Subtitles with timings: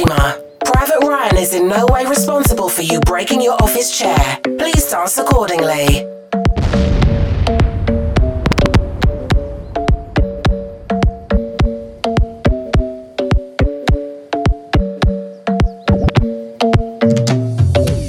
[0.00, 4.38] Disclaimer Private Ryan is in no way responsible for you breaking your office chair.
[4.42, 6.06] Please dance accordingly.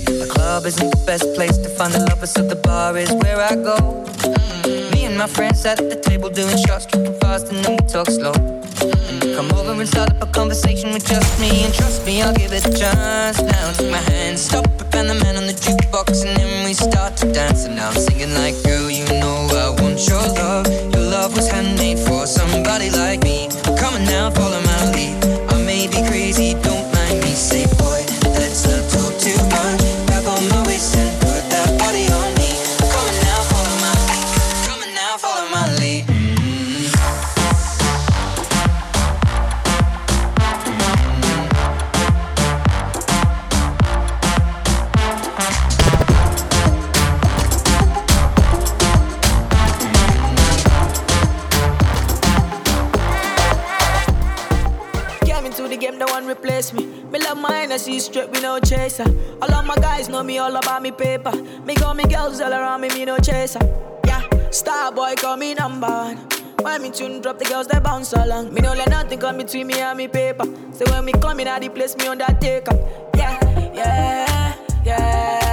[0.06, 3.42] The club isn't the best place to find the lovers, so the bar is where
[3.42, 4.06] I go
[5.22, 8.34] my friends at the table doing shots, kicking fast, and then we talk slow.
[9.38, 12.52] Come over and start up a conversation with just me, and trust me, I'll give
[12.52, 13.40] it a chance.
[13.40, 14.66] Now take my hand, stop,
[14.96, 17.66] and the man on the jukebox, and then we start to dance.
[17.66, 20.66] And now I'm singing like, girl, you know I want your love.
[20.92, 23.48] Your love was handmade for somebody like me.
[23.78, 25.24] Come on now, follow my lead.
[25.54, 27.01] I may be crazy, don't.
[57.38, 59.06] mine, I see straight, we no chaser.
[59.42, 61.32] All of my guys know me all about me paper.
[61.66, 63.60] Me got me girls all around me, me no chaser.
[64.06, 66.18] Yeah, star boy call me number one.
[66.62, 68.54] When me tune drop, the girls they bounce along.
[68.54, 70.46] Me no let nothing come between me and me paper.
[70.74, 72.80] So when me come in, I the place me on that take up.
[73.16, 73.40] Yeah,
[73.74, 75.51] yeah, yeah.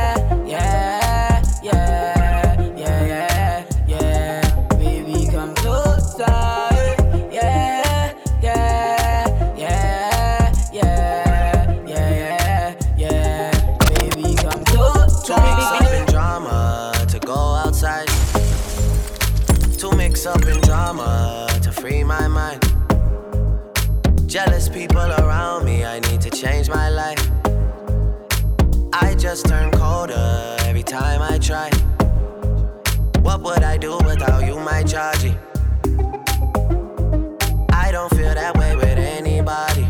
[24.78, 27.18] people around me, I need to change my life.
[28.92, 31.68] I just turn colder every time I try.
[33.22, 35.36] What would I do without you, my Georgie?
[37.72, 39.87] I don't feel that way with anybody.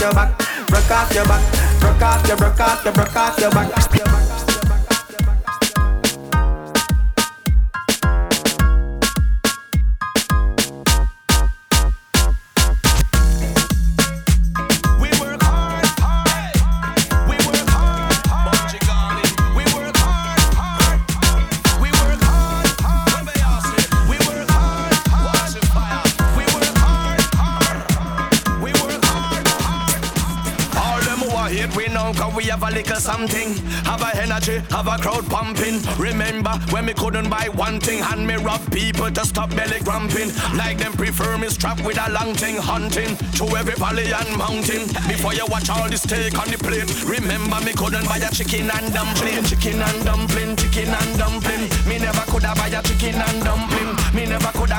[0.00, 0.45] your back.
[34.46, 35.82] Have a have crowd pumping.
[35.98, 40.30] Remember when me couldn't buy one thing, and me rob people to stop belly cramping.
[40.54, 44.86] Like them prefer me strap with a long thing, hunting through every valley and mountain.
[45.10, 48.70] Before you watch all this steak on the plate, remember me couldn't buy a chicken
[48.70, 51.66] and dumpling, chicken and dumpling, chicken and dumpling.
[51.88, 53.90] Me never coulda buy a chicken and dumpling.
[54.14, 54.75] Me never coulda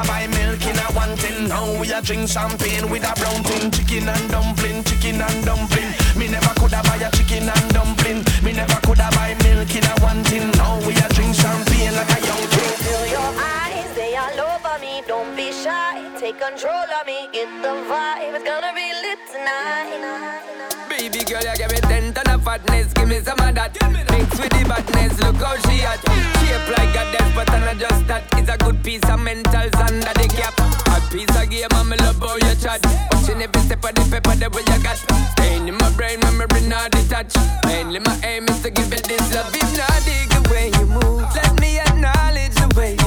[0.57, 1.47] buy milk in a one tin.
[1.47, 5.93] Now we a drink champagne with a brown tin, chicken and dumpling, chicken and dumpling.
[6.17, 8.23] Me never coulda buy a chicken and dumpling.
[8.43, 10.51] Me never coulda buy milk in a one tin.
[10.51, 12.75] Now we a drink champagne like a young king.
[12.85, 15.01] Feel your eyes, they all over me.
[15.07, 17.27] Don't be shy, take control of me.
[17.31, 20.76] Get the vibe, it's gonna be lit tonight.
[20.97, 23.71] Baby girl, you give me ten ton of fatness, give me some of that.
[24.11, 26.01] Mix with the badness, look how she at.
[26.41, 28.23] Shape like a death, but I'm not just that.
[28.33, 30.57] It's a good piece of mentals under the cap.
[30.57, 32.81] A piece of game, I'm love how you chat.
[33.13, 34.97] Watching every step of the paper, the way you got.
[35.37, 37.37] Staying in my brain, memory not detached.
[37.65, 39.53] Mainly my aim is to give it this love.
[39.53, 41.23] If not, dig the way you move.
[41.35, 43.06] Let me acknowledge the way you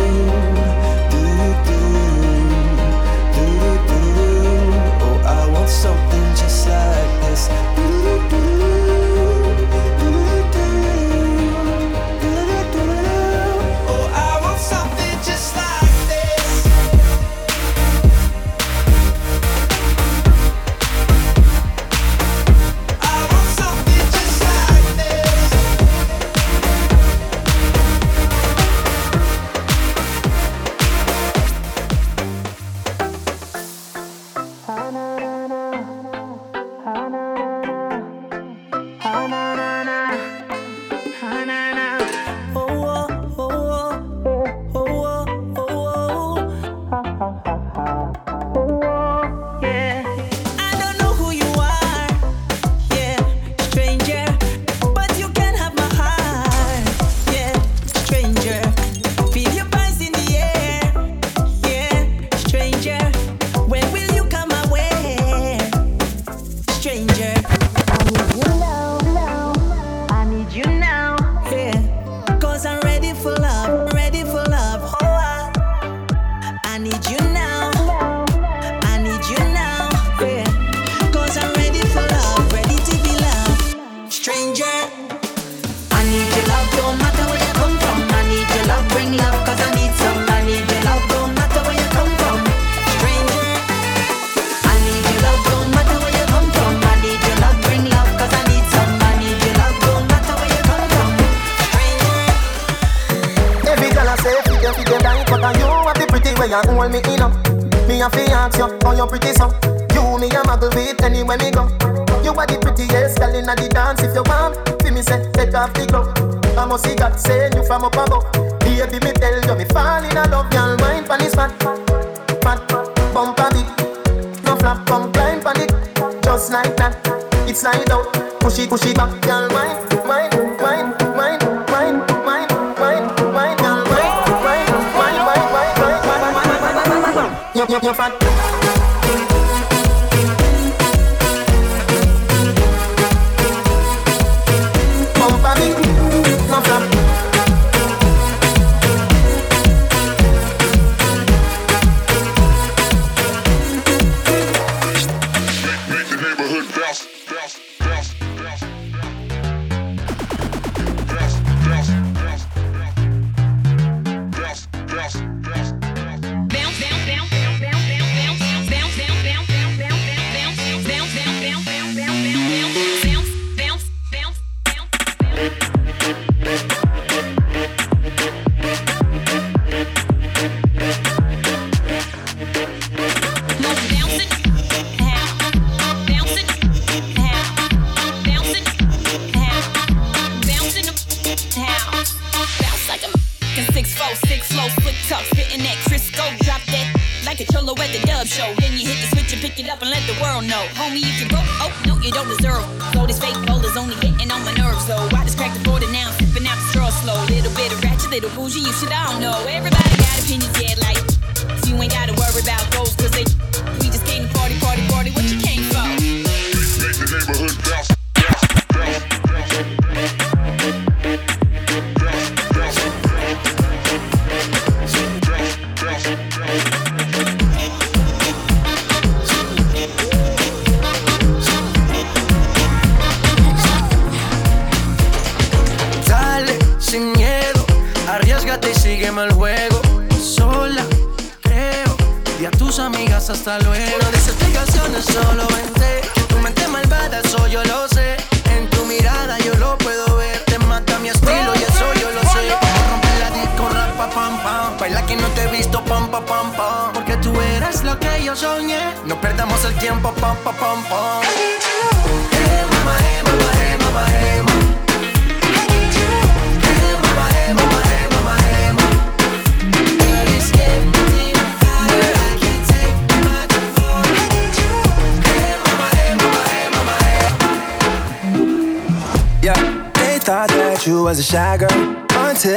[7.31, 8.50] us.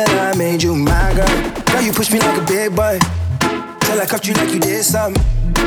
[0.05, 1.65] Until I made you my girl.
[1.67, 2.99] Girl, you pushed me like a big boy
[3.81, 5.23] till I cuffed you like you did something.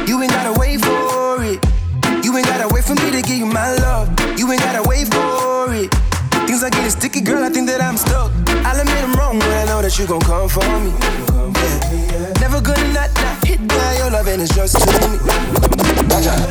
[0.08, 1.60] You ain't gotta wait for it.
[2.24, 4.08] You ain't gotta wait for me to give you my love.
[4.38, 5.90] You ain't gotta wait for it.
[6.46, 7.44] Things are getting sticky, girl.
[7.44, 8.32] I think that I'm stuck.
[8.66, 10.92] I'll admit I'm wrong when I know that you gon' come for me.
[11.58, 12.34] Yeah.
[12.40, 15.18] Never gonna not, not hit by your loving is just to me.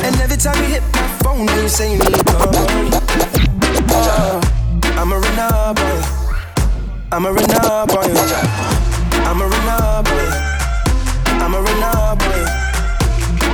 [0.04, 2.90] And every time you hit my phone, you say you need company.
[3.88, 6.25] Oh, uh, I'm a run up on you.
[7.12, 8.16] I'm a run up on you.
[9.22, 10.30] I'm a run up on you.
[11.38, 12.46] I'm a run up on you.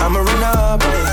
[0.00, 1.04] I'm a run up on you.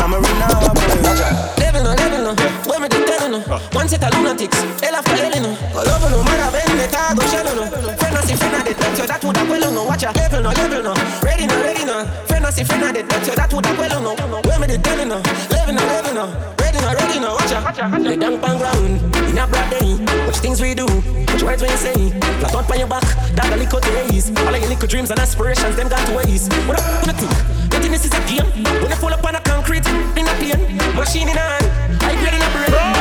[0.00, 1.36] I'm a run up on you.
[1.60, 3.40] Level on, level on, where me the devil no
[3.76, 7.66] One set of lunatics, hell after hell no mara vendetta, go shell no
[7.96, 10.50] Friend see friend the dead, so that would have well no Watch a level no,
[10.50, 13.78] level no, ready no, ready no Friend see friend the dead, so that would have
[13.78, 14.14] oh.
[14.16, 15.18] well no Where me the devil no,
[15.50, 16.26] level no, level no
[16.60, 19.96] Ready no, ready no, watch a Lay down pan ground, in a broad day
[20.26, 20.86] Watch things we do,
[21.30, 22.10] watch words we say.
[22.40, 25.20] Flat out on your back, dog a little days All of your little dreams and
[25.20, 27.32] aspirations, them got ways What up, you think?
[27.72, 28.48] You think this is a game?
[28.82, 31.66] When you fall upon a concrete, in a plane Machine in hand,
[32.02, 32.66] I grade in a brain.
[32.66, 32.95] Control in a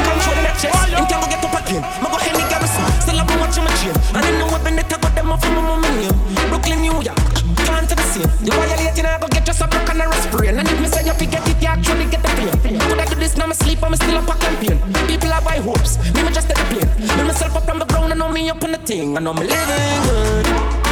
[0.60, 1.84] chest, in can go get up again.
[2.02, 3.96] Ma go Henny Garrison, still up and watch my chain.
[4.16, 6.16] And I know weapon that I got them off from my name
[6.50, 7.20] Brooklyn, New York,
[7.68, 10.58] can't the same You violating, I go get just a broke and a sprain.
[10.60, 13.16] And if me say you forget it, you actually get the plane Could I do
[13.16, 14.78] this now, me sleep, I'm still up a campaign.
[15.08, 17.86] People are buy hopes, me me just take the plane Build myself up from the
[17.86, 19.18] ground, I know me up on the thing.
[19.18, 20.85] I know me living good,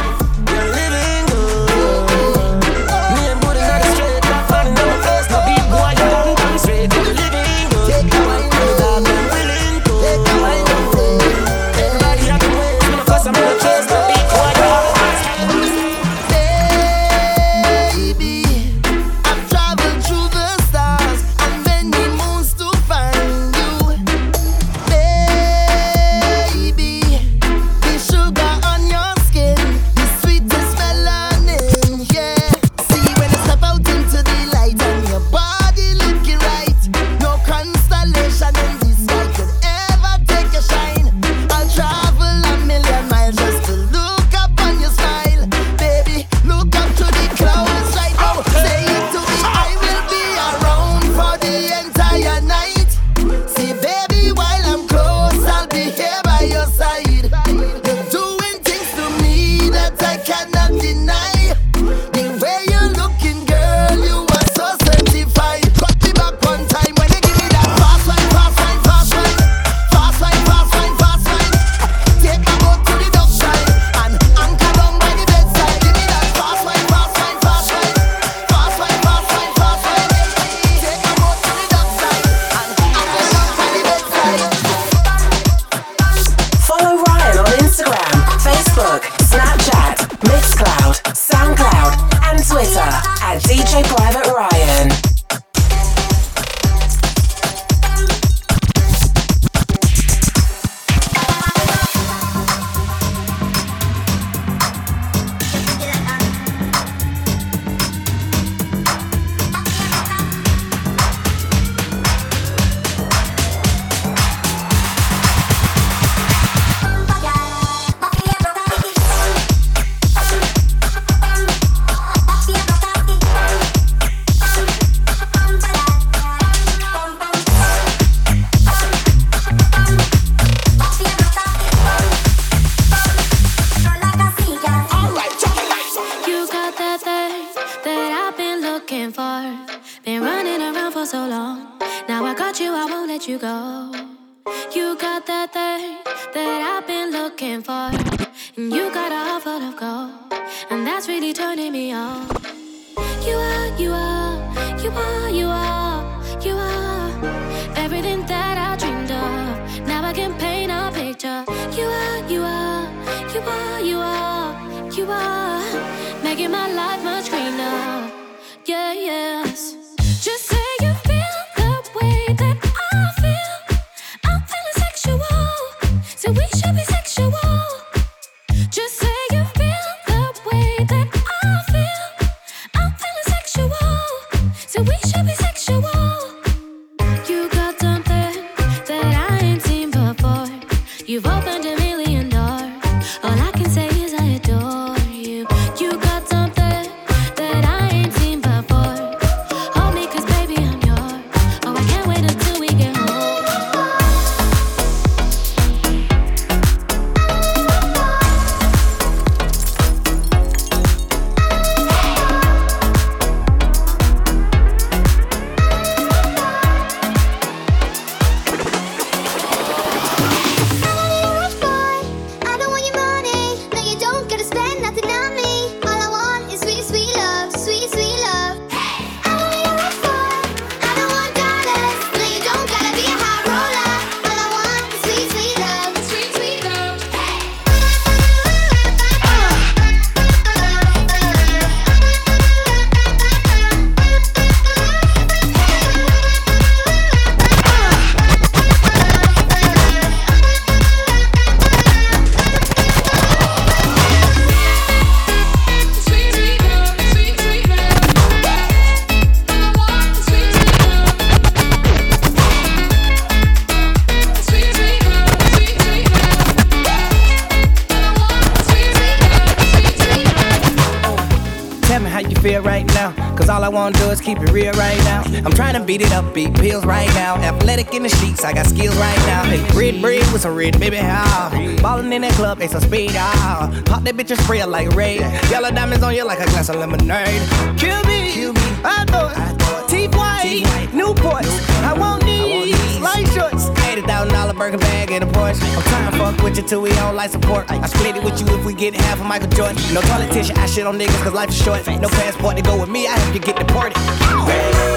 [275.84, 277.36] beat it up, beat pills right now.
[277.36, 279.44] Athletic in the sheets, I got skills right now.
[279.44, 281.50] Hey, red bread with some red, baby, how?
[281.82, 283.70] Ballin' in that club, they some speed, ah.
[283.84, 285.20] Pop that bitch and spray her like red.
[285.50, 287.42] Yellow diamonds on you like a glass of lemonade.
[287.78, 288.60] Kill me, Kill me.
[288.84, 291.44] I thought, T-White, Newport,
[291.82, 293.68] I want these, light shorts.
[293.94, 295.62] $80,000 burger bag and a Porsche.
[295.76, 297.70] I'm trying to fuck with you till we don't like support.
[297.70, 299.76] I split it with you if we get half of Michael Jordan.
[299.92, 301.86] No politician, I shit on niggas cause life is short.
[301.86, 303.96] No passport to go with me, I have to get deported.
[303.96, 304.93] Hey.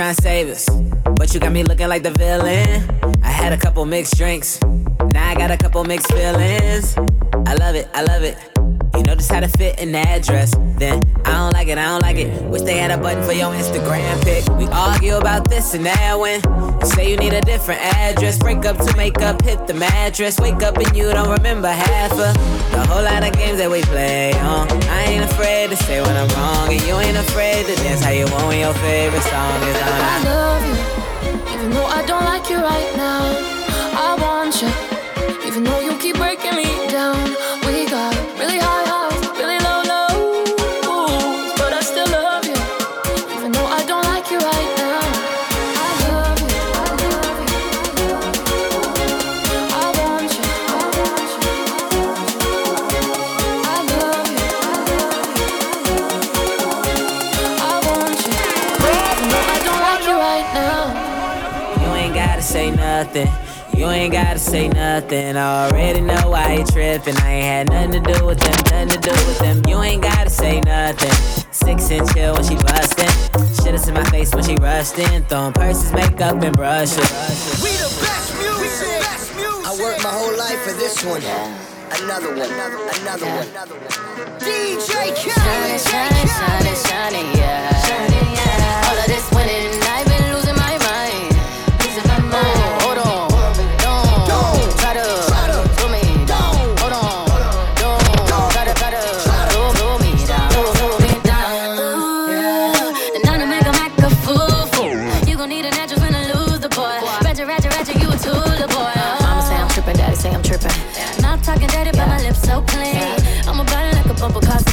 [0.00, 0.66] Trying to save us,
[1.16, 2.88] but you got me looking like the villain.
[3.22, 6.96] I had a couple mixed drinks, now I got a couple mixed feelings.
[7.46, 8.59] I love it, I love it.
[9.16, 10.54] Just how to fit the address.
[10.78, 12.42] Then I don't like it, I don't like it.
[12.44, 14.48] Wish they had a button for your Instagram pic.
[14.56, 16.40] We argue about this and that when
[16.86, 18.38] say you need a different address.
[18.38, 20.38] Break up to make up, hit the mattress.
[20.38, 22.34] Wake up and you don't remember half of
[22.72, 24.68] the whole lot of games that we play on.
[24.88, 28.10] I ain't afraid to say when I'm wrong, and you ain't afraid to dance how
[28.10, 30.00] you want when your favorite song is on.
[30.00, 33.20] I love you, even though I don't like you right now.
[33.92, 36.79] I want you, even though you keep breaking me
[63.80, 65.38] You ain't gotta say nothing.
[65.38, 67.16] I already know why you tripping.
[67.16, 69.62] I ain't had nothing to do with them, nothing to do with them.
[69.66, 71.10] You ain't gotta say nothing.
[71.50, 73.08] Six and chill when she bustin'.
[73.64, 75.24] Shit is in my face when she rushed in.
[75.24, 77.08] Throwing purses, makeup, and brushes.
[77.64, 79.00] We the best music.
[79.64, 81.24] I worked my whole life for this one.
[82.04, 82.52] Another one.
[82.52, 83.00] Another one.
[83.00, 83.48] Another one.
[84.44, 87.80] DJ Shining, shining, shining, shining, yeah.
[87.80, 88.88] Shining, yeah.
[88.92, 91.32] All of this winning, I've been losing my mind.
[91.80, 92.79] Losing my mind.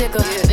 [0.07, 0.46] Bumper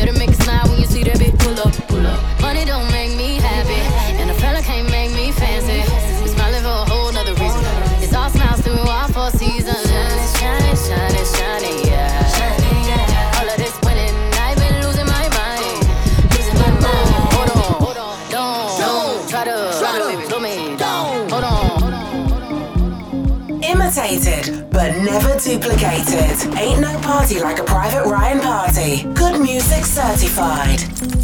[25.14, 26.56] never duplicated.
[26.58, 29.04] Ain't no party like a private Ryan party.
[29.14, 31.23] Good music certified.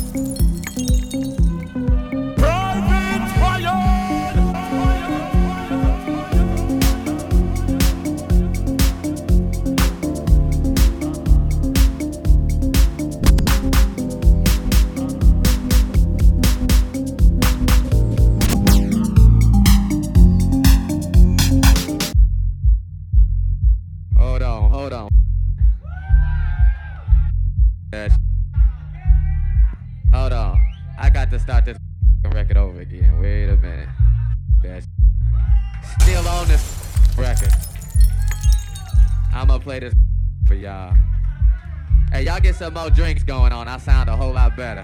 [42.60, 43.68] Some more drinks going on.
[43.68, 44.82] I sound a whole lot better.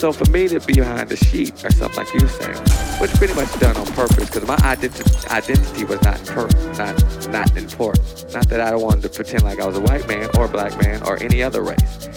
[0.00, 2.56] So for me to be behind the sheet or something like you saying,
[3.02, 7.54] was pretty much done on purpose because my identity identity was not per, not not
[7.54, 8.32] important.
[8.32, 10.80] Not that I wanted to pretend like I was a white man or a black
[10.80, 12.08] man or any other race.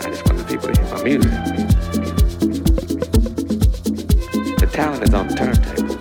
[0.00, 1.30] I just wanted people to hear my music.
[4.56, 5.96] The talent is on the turntable,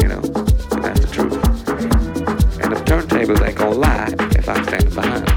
[0.00, 0.22] you know,
[0.70, 1.34] and that's the truth.
[2.62, 5.35] And the turntables ain't gonna lie if I'm standing behind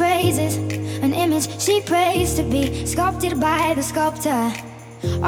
[0.00, 0.56] praises
[1.04, 1.46] an image.
[1.60, 4.50] She prays to be sculpted by the sculptor.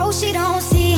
[0.00, 0.94] Oh, she don't see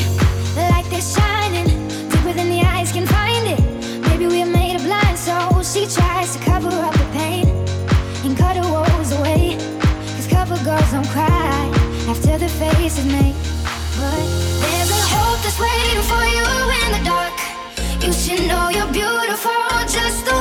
[0.54, 1.66] the light that's shining
[2.08, 3.60] deeper than the eyes can find it.
[4.06, 5.34] Maybe we're made of blind, so
[5.72, 7.46] she tries to cover up the pain
[8.24, 9.56] and cut her woes away.
[10.14, 11.58] Cause cover girls don't cry
[12.12, 13.36] after the face is made.
[13.98, 14.24] But
[14.62, 16.46] there's a hope that's waiting for you
[16.80, 17.36] in the dark.
[18.04, 19.64] You should know you're beautiful
[19.98, 20.33] just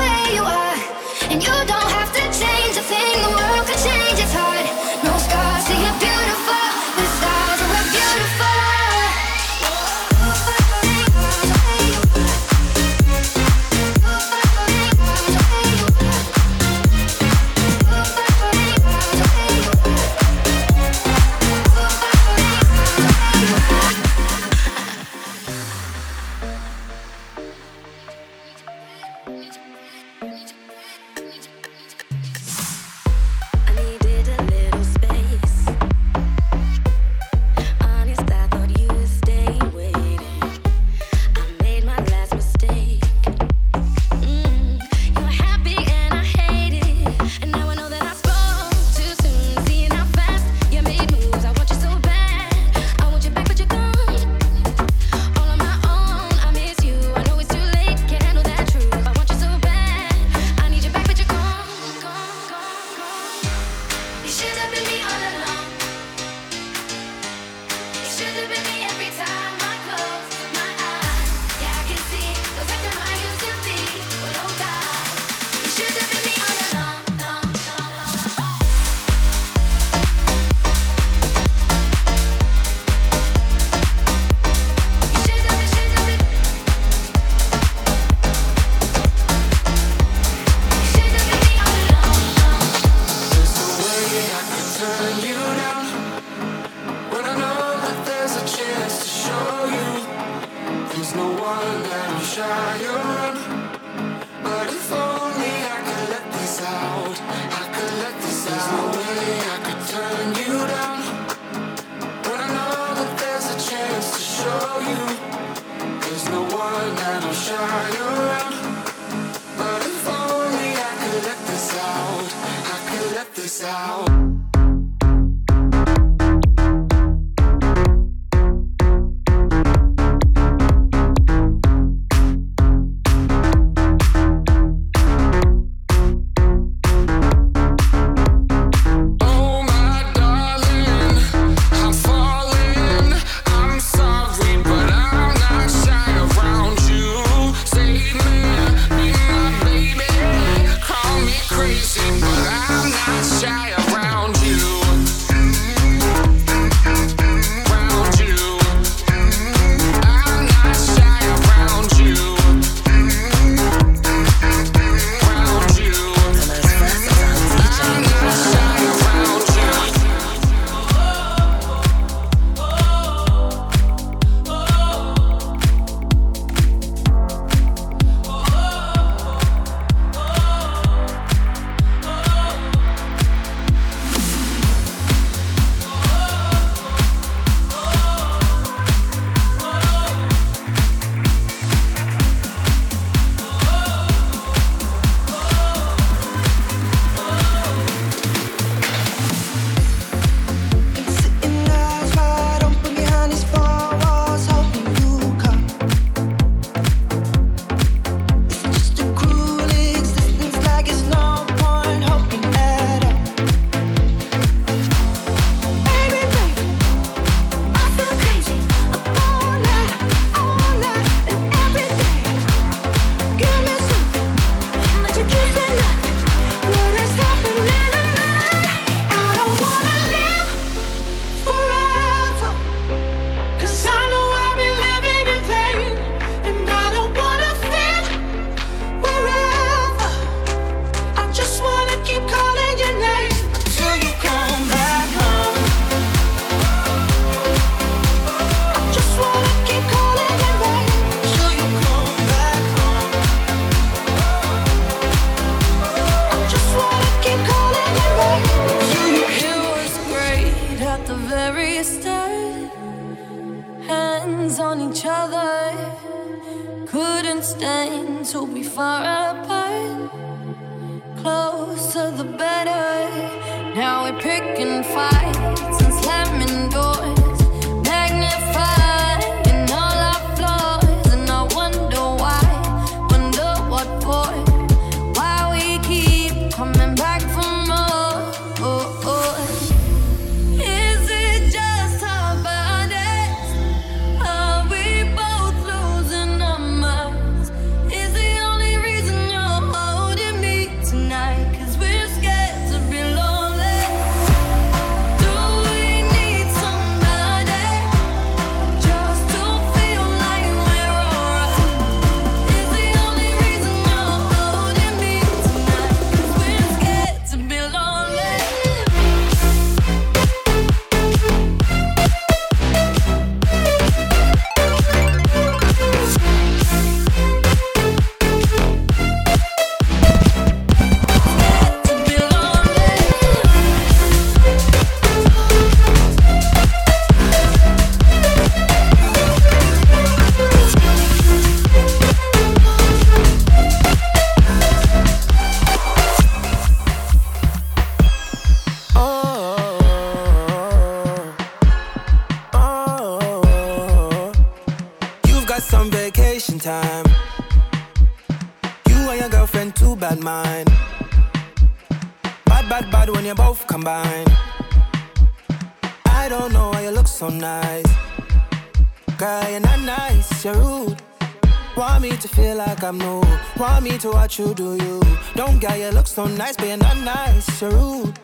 [372.84, 373.22] like I'm new.
[373.58, 375.02] Want me to watch you do you.
[375.36, 378.20] Don't get you look so nice, you're not nice, you're rude.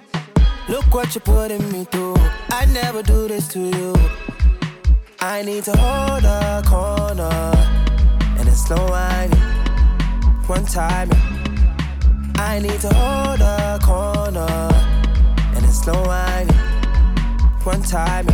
[0.67, 2.15] Look what you're putting me through.
[2.51, 3.95] I never do this to you.
[5.21, 7.53] I need to hold a corner
[8.37, 9.39] and it's slow whining.
[10.47, 11.09] One time.
[12.35, 14.47] I need to hold a corner
[15.55, 16.55] and it's slow whining.
[17.63, 18.27] One time,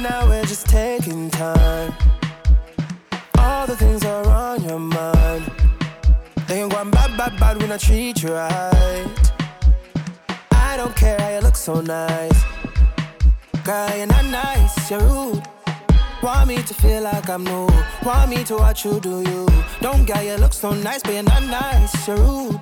[0.00, 1.92] Right now we're just taking time.
[3.36, 5.44] All the things are on your mind.
[6.46, 9.30] Then you going bad, bad, bad when I treat you right.
[10.52, 12.42] I don't care how you look so nice.
[13.62, 15.42] Girl, you're not nice, you're rude.
[16.22, 17.68] Want me to feel like I'm new.
[18.02, 19.46] Want me to watch you do you.
[19.82, 22.08] Don't get you look so nice, but you're not nice.
[22.08, 22.58] You're rude.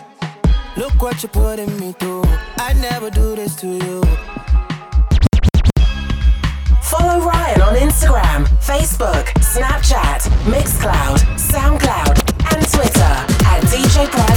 [0.76, 2.24] Look what you're putting me through.
[2.57, 4.03] I never do this to you.
[7.79, 12.16] Instagram, Facebook, Snapchat, Mixcloud, Soundcloud,
[12.53, 13.14] and Twitter
[13.47, 14.28] at DJ Private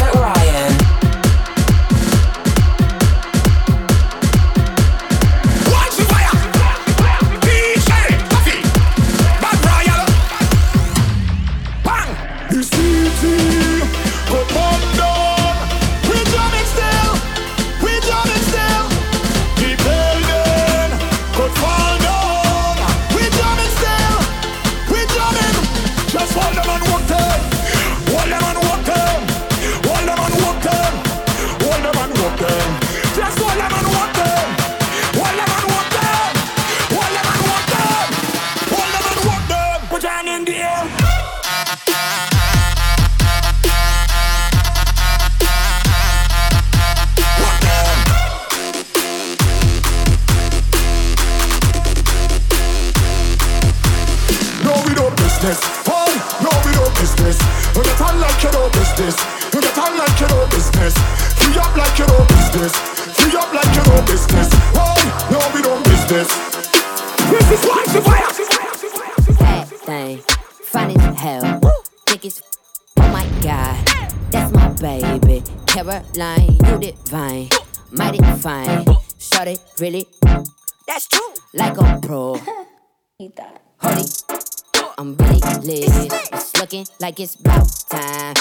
[86.72, 88.34] looking like it's about time.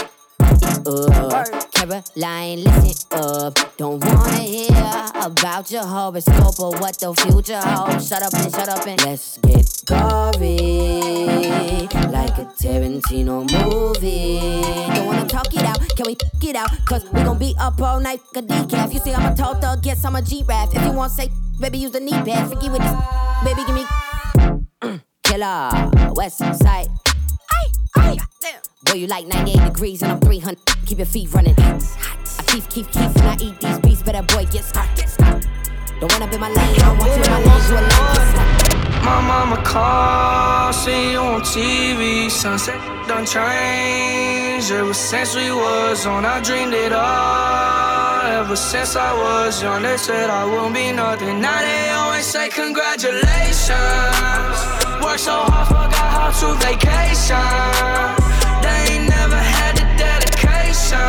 [0.86, 3.58] Uh, Caroline, listen up.
[3.76, 4.70] Don't wanna hear
[5.14, 8.08] about your horoscope or what the future holds.
[8.08, 11.00] Shut up and shut up and let's get gory,
[12.10, 14.62] like a Tarantino movie.
[14.94, 16.70] Don't wanna talk it out, can we get out?
[16.86, 18.92] Cause we gon' be up all night, a decaf.
[18.92, 20.68] You see, I'm a tall thug, guess I'm a G-Rap.
[20.72, 22.48] If you wanna say, baby, use the knee pad.
[22.48, 22.94] Forget with this,
[23.44, 26.88] baby, give me killer, west side.
[28.84, 30.58] Boy, you like 98 degrees and I'm 300.
[30.86, 31.54] Keep your feet running.
[31.58, 31.78] I
[32.46, 34.02] keep, keep, keep, and I eat these beats.
[34.02, 35.46] but Better boy, get started, get started.
[36.00, 39.04] Don't wanna be my lane, I want you in my lane, you alone.
[39.04, 42.30] My mama called, see you on TV.
[42.30, 44.70] Sunset done changed.
[44.72, 48.22] Ever since we was on, I dreamed it all.
[48.40, 51.40] Ever since I was young, they said I wouldn't be nothing.
[51.40, 54.79] Now they always say congratulations.
[55.02, 57.40] Worked so hard, forgot how to vacation.
[58.60, 61.00] They ain't never had the dedication.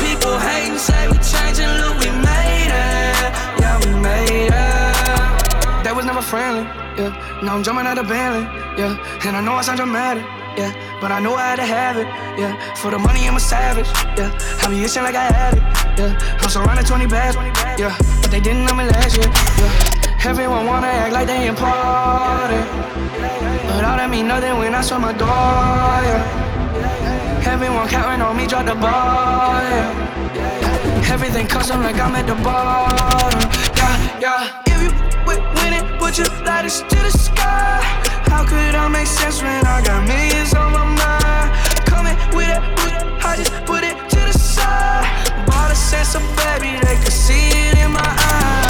[0.00, 3.30] People hating, say we changing, look, we made it.
[3.60, 5.84] Yeah, we made it.
[5.84, 6.64] That was never friendly,
[6.96, 7.12] yeah.
[7.42, 8.44] Now I'm jumping out of Bentley,
[8.80, 8.96] yeah.
[9.26, 10.24] And I know I sound dramatic,
[10.56, 10.72] yeah.
[11.00, 12.08] But I know I had to have it,
[12.40, 12.56] yeah.
[12.76, 14.32] For the money, I'm a savage, yeah.
[14.62, 15.62] I be itching like I had it,
[16.00, 16.38] yeah.
[16.40, 17.36] I'm surrounded 20 bags,
[17.78, 17.94] yeah.
[18.22, 19.99] But they didn't know me last year, yeah.
[20.22, 22.66] Everyone wanna act like they important,
[23.66, 27.42] but all that mean nothing when I shut my door, yeah.
[27.46, 31.08] Everyone counting on me, drop the ball, yeah.
[31.10, 33.40] Everything custom like I'm at the bottom,
[33.80, 34.62] yeah, yeah.
[34.66, 34.90] If you
[35.26, 37.80] with winning, would you light us to the sky?
[38.28, 41.50] How could I make sense when I got millions on my mind?
[41.88, 42.92] Coming with it, with
[43.24, 45.06] I just put it to the side.
[45.46, 48.69] Bought a sense of baby, they could see it in my eyes.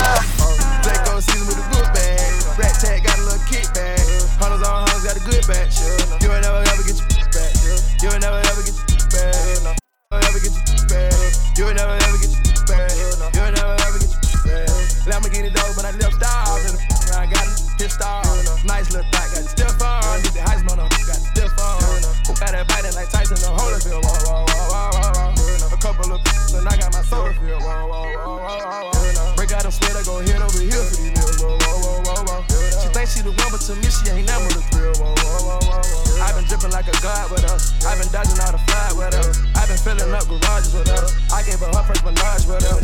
[2.81, 4.01] Tag got a little kickback.
[4.41, 5.85] Hunters on hunters got a good batch.
[6.25, 7.53] You ain't never ever get your back.
[8.01, 9.37] You ain't never ever get your back.
[10.25, 11.13] Ever get your back.
[11.61, 12.89] You ain't never ever get your back.
[12.97, 14.73] You ain't never ever get your back.
[15.05, 16.73] Lamborghini dope, but I left stars
[17.13, 17.45] I got
[17.77, 18.30] pissed off.
[36.81, 37.77] Like a god with us.
[37.85, 39.37] I've been dodging all the fly with us.
[39.53, 41.13] I've been filling up garages with us.
[41.29, 42.81] I gave her her first menage with us.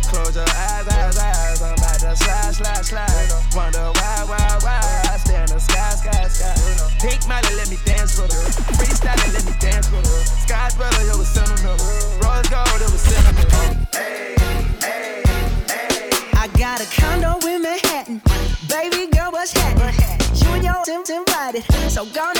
[0.08, 1.60] Close your eyes, eyes, eyes.
[1.60, 3.28] I'm about to slide, slide, slide.
[3.52, 4.80] Wonder why, why, why.
[5.12, 6.56] I stay in the sky, sky, sky.
[6.96, 8.46] Pink Molly, let me dance with her.
[8.80, 10.20] Freestyle, let me dance with her.
[10.48, 11.76] Sky's better, it was sentimental.
[12.24, 13.84] Rose gold, it was sentimental.
[16.40, 18.22] I got a condo in Manhattan.
[18.68, 19.92] Baby girl, what's happening?
[20.40, 21.64] You and your Tim invited.
[21.90, 22.35] So gonna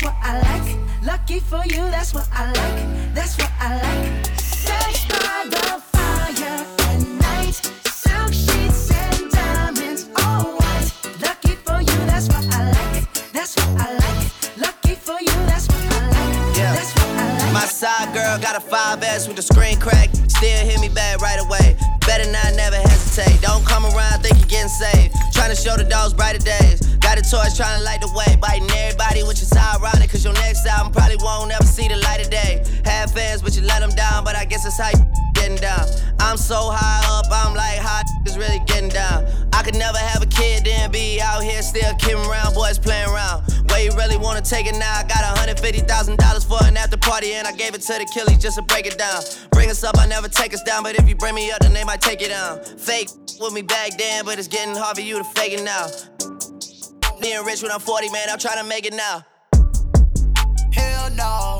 [0.00, 1.04] That's what I like.
[1.04, 3.14] Lucky for you, that's what I like.
[3.14, 4.24] That's what I like.
[4.40, 7.52] Sex by the fire at night.
[7.84, 10.90] Silk sheets and diamonds, all white.
[11.20, 13.32] Lucky for you, that's what I like.
[13.34, 14.56] That's what I like.
[14.56, 16.56] Lucky for you, that's what I like.
[16.56, 16.72] Yeah.
[16.72, 17.52] That's what I like.
[17.52, 20.08] My side girl got a 5S with the screen crack.
[20.28, 21.76] Still hit me back right away.
[22.06, 23.42] Better not never hesitate.
[23.42, 25.19] Don't come around, think you're getting saved.
[25.40, 26.82] Trying to show the dogs brighter days.
[26.98, 28.36] Got a torch trying to light the way.
[28.42, 30.10] Biting everybody, which is ironic.
[30.10, 32.62] Cause your next album probably won't ever see the light of day.
[32.84, 34.22] Have fans, but you let them down.
[34.22, 35.86] But I guess it's you getting down.
[36.20, 39.26] I'm so high up, I'm like, how is really getting down?
[39.52, 43.08] I could never have a kid, then be out here still kidding around, boys playing
[43.08, 43.42] around.
[43.68, 45.00] Where you really wanna take it now?
[45.00, 48.56] I got $150,000 for an after party, and I gave it to the killies just
[48.56, 49.22] to break it down.
[49.52, 51.72] Bring us up, I never take us down, but if you bring me up, then
[51.72, 52.62] they might take it down.
[52.62, 53.08] Fake
[53.40, 55.86] with me back then, but it's getting hard for you to fake it now.
[57.20, 59.24] Being rich when I'm 40, man, I'm trying to make it now.
[60.72, 61.59] Hell no.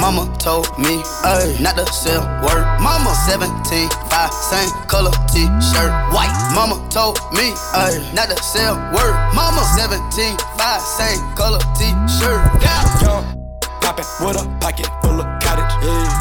[0.00, 2.64] Mama told me, ay, not to sell word.
[2.80, 3.52] Mama 17,
[4.08, 6.32] 5, same color t-shirt, white.
[6.54, 9.14] Mama told me, ay, not to sell word.
[9.36, 10.00] Mama 17,
[10.56, 12.40] 5, same color t-shirt.
[12.64, 12.80] Yeah.
[13.04, 13.24] Young,
[13.82, 15.68] poppin' with a pocket full of cottage.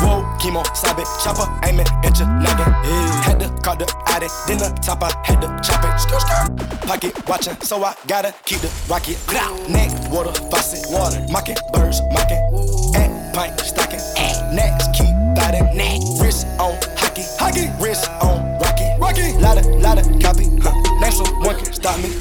[0.04, 2.68] Whoa, chemo, sabe, chopper, aiming at your noggin.
[3.24, 5.96] Had to call the addy, then the top, I had to chop it.
[6.04, 6.86] Skr, skr.
[6.86, 9.18] Pocket watchin', so I gotta keep the rocket.
[9.70, 12.44] Neck, water, faucet, water, mocking, birds, mocking.
[13.40, 14.02] Pint, stocking.
[14.54, 15.68] Next, keep biting.
[16.20, 17.68] Wrist on hockey, hockey.
[17.82, 19.32] Wrist on rocky, rocky.
[19.40, 20.46] Lotta, lotta copy.
[20.62, 21.00] Huh.
[21.00, 22.19] Name someone can stop me.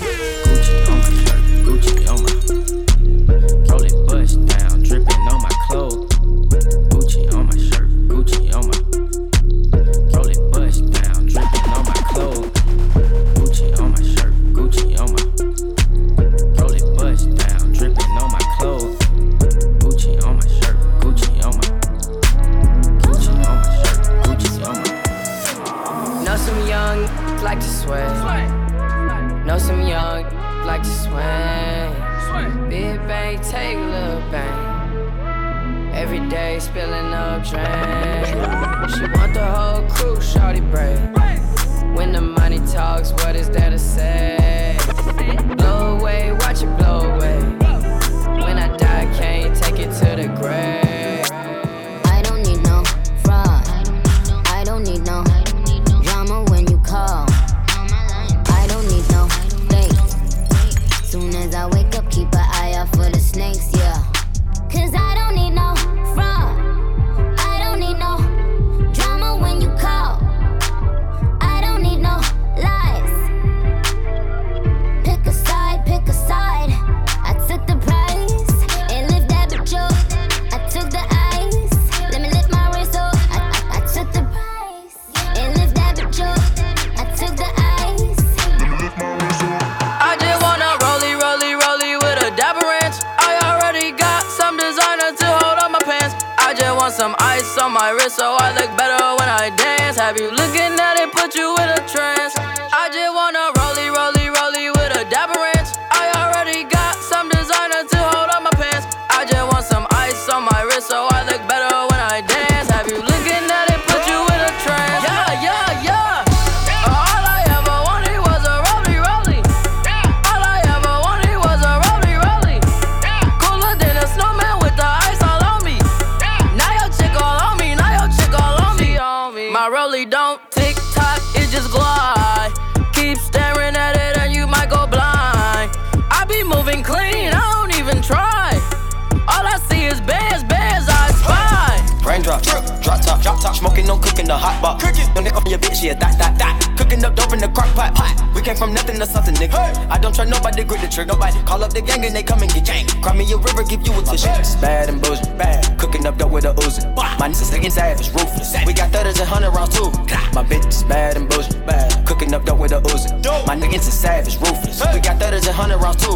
[143.58, 144.84] Smoking, no cooking, the hot box.
[144.84, 145.08] Crickets.
[145.14, 146.54] Don't get off your bitch, yeah, that, that, that.
[146.78, 147.92] Cooking up dope in the crock pot.
[147.92, 148.14] pot.
[148.32, 149.58] We came from nothing to something, nigga.
[149.58, 149.74] Hey.
[149.90, 151.08] I don't trust nobody, grip the trick.
[151.08, 153.02] Nobody call up the gang and they come and get janked.
[153.02, 154.30] Cry me a river, give you a tissue.
[154.62, 155.76] Bad and bullshit, bad.
[155.76, 156.86] Cooking up dope with a Uzi.
[156.94, 158.54] My niggas against savage, ruthless.
[158.64, 159.90] We got thudders and hundred rounds too.
[160.38, 162.06] My bitch is bad and bullshit, bad.
[162.06, 163.10] Cooking up dope with a Uzi.
[163.44, 164.86] My niggas is savage, ruthless.
[164.94, 166.14] We got thudders and hundred rounds too.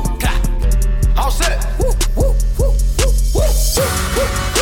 [1.19, 1.59] All set.
[1.81, 2.71] Woo, woo, woo,
[3.03, 4.62] woo, woo, woo, woo.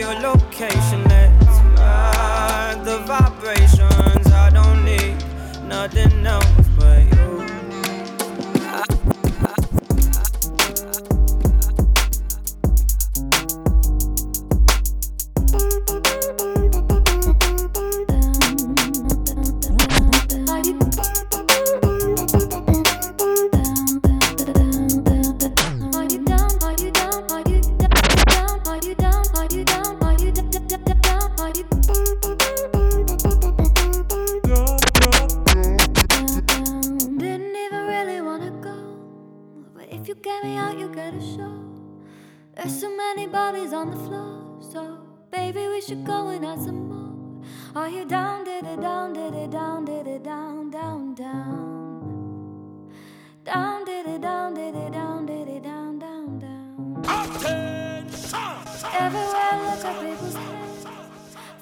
[0.00, 1.04] Your location.
[1.04, 4.26] Let's ride the vibrations.
[4.32, 5.16] I don't need
[5.68, 6.69] nothing else
[43.70, 44.98] bodies on the floor, so
[45.30, 47.42] baby, we should go and add some more.
[47.74, 52.90] Are you down, did it down, did it down, did it down, down, down?
[53.44, 57.02] Down, did it down, did it down, did it down, down, down.
[58.92, 60.86] Everywhere I look at people's hands,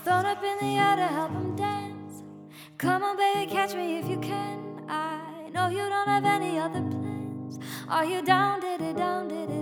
[0.04, 2.22] thrown up in the air to help them dance.
[2.78, 4.84] Come on, baby, catch me if you can.
[4.88, 7.58] I know you don't have any other plans.
[7.88, 9.57] Are you down, did it down, did it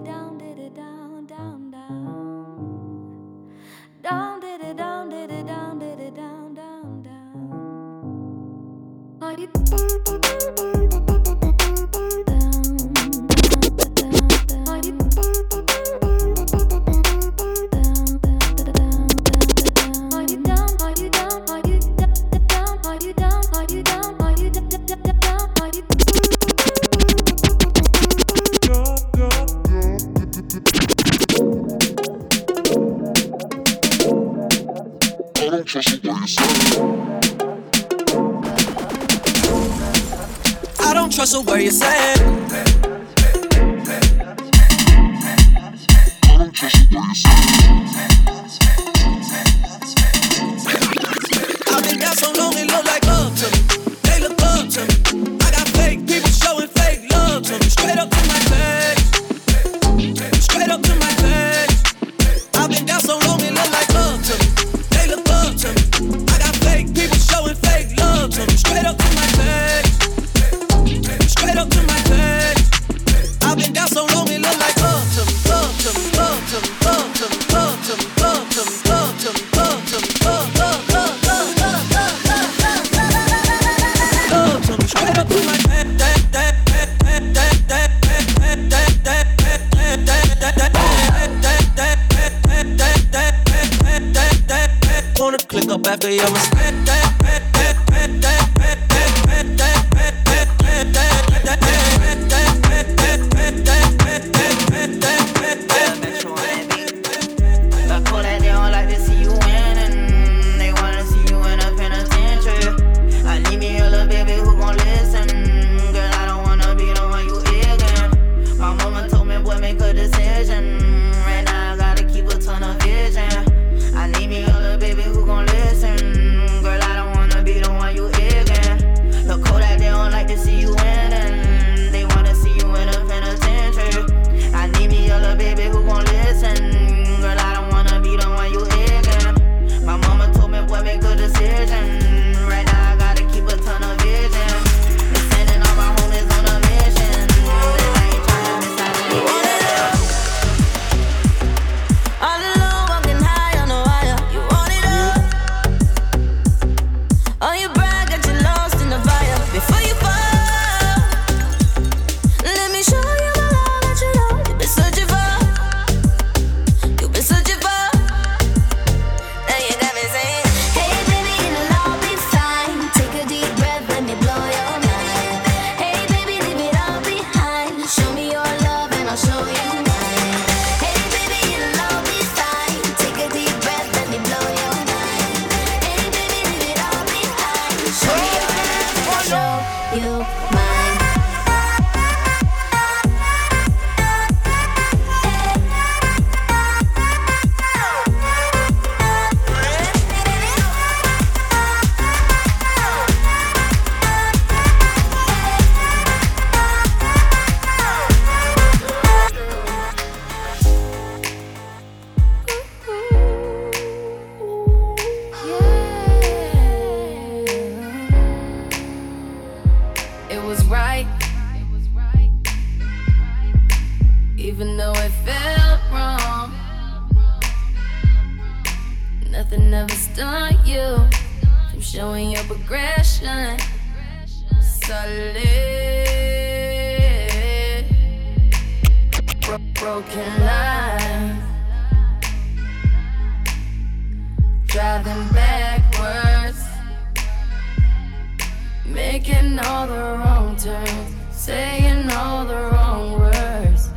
[251.47, 253.90] saying all the wrong words,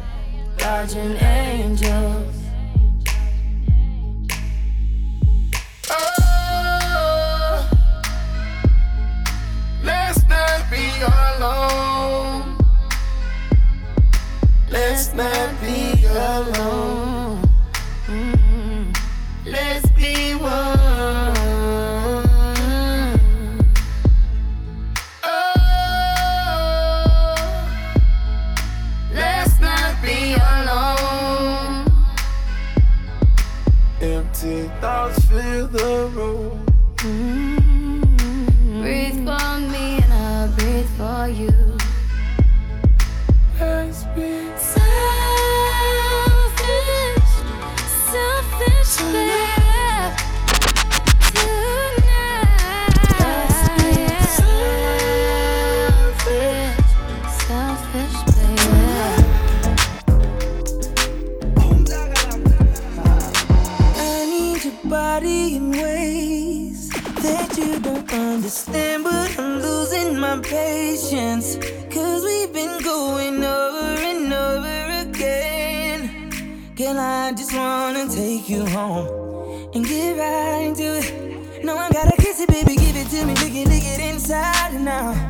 [0.56, 2.36] dodging angels.
[5.90, 7.68] Oh,
[9.84, 12.56] let's not be alone.
[14.70, 16.89] Let's not be alone.
[78.80, 81.64] home and get right into it.
[81.64, 84.82] No, I gotta kiss it, baby, give it to me, lick it, lick it inside
[84.82, 85.29] now.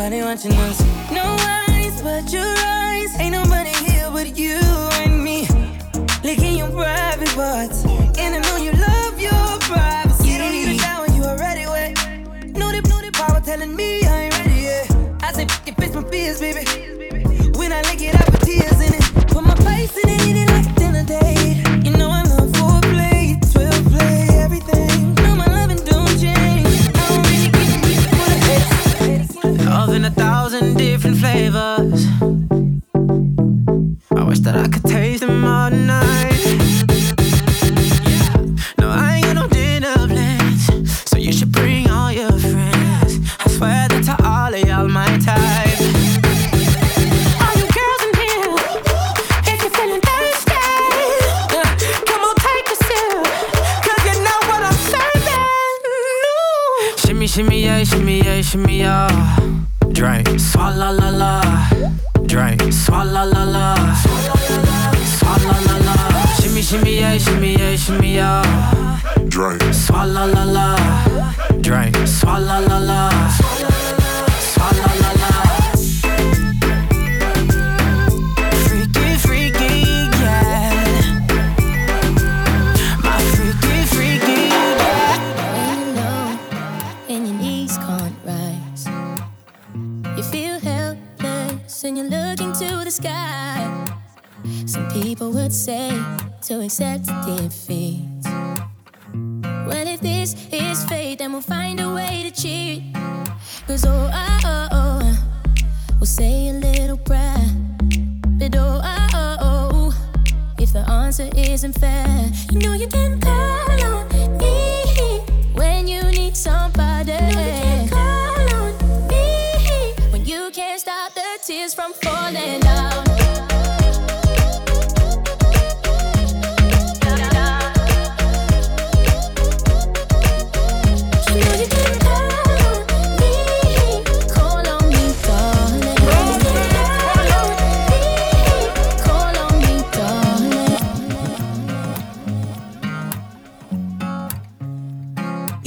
[0.00, 0.80] nobody watching us.
[1.12, 3.14] No eyes but your eyes.
[3.20, 4.69] Ain't nobody here but you.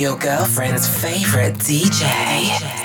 [0.03, 2.82] Your girlfriend's favorite DJ.